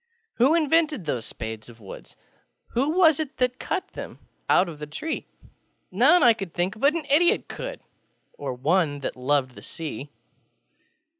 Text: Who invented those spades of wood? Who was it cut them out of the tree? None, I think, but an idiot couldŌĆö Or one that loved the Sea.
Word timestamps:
Who 0.37 0.55
invented 0.55 1.05
those 1.05 1.27
spades 1.27 1.69
of 1.69 1.79
wood? 1.79 2.15
Who 2.69 2.89
was 2.97 3.19
it 3.19 3.37
cut 3.59 3.89
them 3.89 4.17
out 4.49 4.67
of 4.67 4.79
the 4.79 4.87
tree? 4.87 5.27
None, 5.91 6.23
I 6.23 6.33
think, 6.33 6.79
but 6.79 6.95
an 6.95 7.05
idiot 7.07 7.47
couldŌĆö 7.47 7.81
Or 8.33 8.51
one 8.55 9.01
that 9.01 9.15
loved 9.15 9.53
the 9.53 9.61
Sea. 9.61 10.09